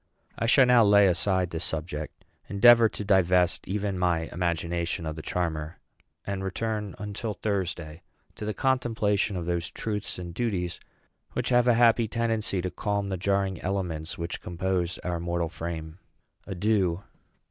[0.35, 5.21] I shall now lay aside this subject; endeavor to divest even my imagination of the
[5.21, 5.77] charmer;
[6.25, 8.01] and return, until Thursday,
[8.33, 10.79] to the contemplation of those truths and duties
[11.33, 15.99] which have a happy tendency to calm the jarring elements which compose our mortal frame.
[16.47, 17.03] Adieu.